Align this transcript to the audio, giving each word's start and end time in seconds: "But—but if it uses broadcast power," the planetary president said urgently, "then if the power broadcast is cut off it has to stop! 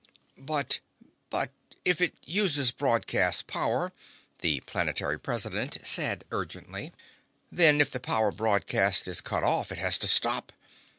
"But—but 0.39 1.51
if 1.85 2.01
it 2.01 2.15
uses 2.23 2.71
broadcast 2.71 3.45
power," 3.45 3.91
the 4.39 4.61
planetary 4.61 5.19
president 5.19 5.77
said 5.83 6.25
urgently, 6.31 6.91
"then 7.51 7.79
if 7.79 7.91
the 7.91 7.99
power 7.99 8.31
broadcast 8.31 9.07
is 9.07 9.21
cut 9.21 9.43
off 9.43 9.71
it 9.71 9.77
has 9.77 9.99
to 9.99 10.07
stop! 10.07 10.53